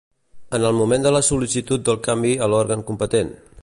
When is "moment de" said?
0.79-1.11